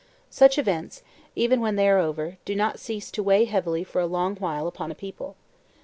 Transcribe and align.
Such 0.31 0.57
events, 0.57 1.03
even 1.35 1.61
when 1.61 1.75
they 1.75 1.87
are 1.87 1.99
over, 1.99 2.37
do 2.43 2.55
not 2.55 2.79
cease 2.79 3.11
to 3.11 3.21
weigh 3.21 3.45
heavily 3.45 3.83
for 3.83 4.01
a 4.01 4.07
long 4.07 4.35
while 4.37 4.65
upon 4.65 4.89
a 4.91 4.95
people. 4.95 5.35